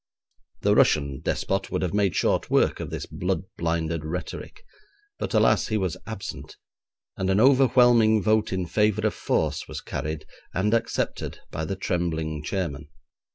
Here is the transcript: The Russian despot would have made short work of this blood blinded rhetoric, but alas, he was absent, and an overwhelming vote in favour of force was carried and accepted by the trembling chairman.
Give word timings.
The 0.61 0.73
Russian 0.73 1.19
despot 1.19 1.69
would 1.69 1.83
have 1.83 1.93
made 1.93 2.15
short 2.15 2.49
work 2.49 2.79
of 2.79 2.89
this 2.89 3.05
blood 3.05 3.43
blinded 3.55 4.03
rhetoric, 4.03 4.65
but 5.19 5.35
alas, 5.35 5.67
he 5.67 5.77
was 5.77 5.95
absent, 6.07 6.57
and 7.17 7.29
an 7.29 7.39
overwhelming 7.39 8.19
vote 8.19 8.51
in 8.51 8.65
favour 8.65 9.05
of 9.05 9.13
force 9.13 9.67
was 9.67 9.79
carried 9.79 10.25
and 10.55 10.73
accepted 10.73 11.37
by 11.51 11.65
the 11.65 11.75
trembling 11.75 12.41
chairman. 12.43 12.89